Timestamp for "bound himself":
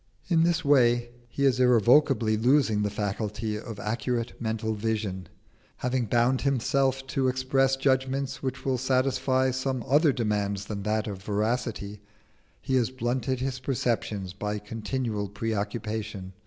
6.07-7.05